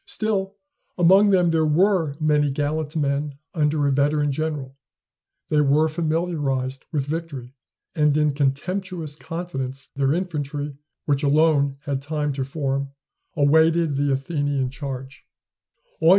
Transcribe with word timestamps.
Still, 0.07 0.55
among 0.97 1.29
them 1.29 1.51
there 1.51 1.63
were 1.63 2.15
many 2.19 2.49
gallant 2.49 2.95
men, 2.95 3.37
under 3.53 3.85
a 3.85 3.91
veteran 3.91 4.31
general; 4.31 4.75
they 5.49 5.61
were 5.61 5.87
familiarized 5.87 6.85
with 6.91 7.05
victory, 7.05 7.53
and 7.93 8.17
in 8.17 8.33
contemptuous 8.33 9.15
confidence 9.15 9.89
their 9.95 10.11
infantry, 10.15 10.75
which 11.05 11.21
alone 11.21 11.77
had 11.81 12.01
time 12.01 12.33
to 12.33 12.43
form, 12.43 12.89
awaited 13.37 13.95
the 13.95 14.11
Athenian 14.11 14.71
charge. 14.71 15.23